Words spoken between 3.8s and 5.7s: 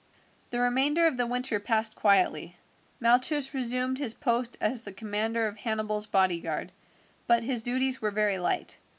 his post as the commander of